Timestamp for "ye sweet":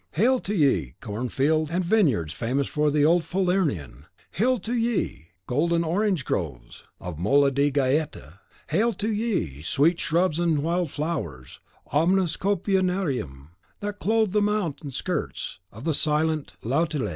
9.13-9.99